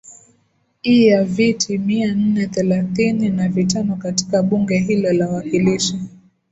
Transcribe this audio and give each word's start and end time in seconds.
i 0.83 1.05
ya 1.05 1.23
viti 1.23 1.77
mia 1.77 2.13
nne 2.13 2.47
thelathini 2.47 3.29
na 3.29 3.47
vitano 3.49 3.95
katika 3.95 4.43
bunge 4.43 4.77
hilo 4.77 5.13
la 5.13 5.29
wakilishi 5.29 5.99